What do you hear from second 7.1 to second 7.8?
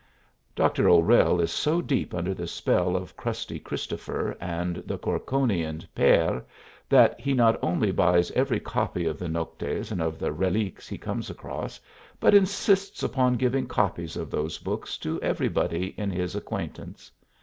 he not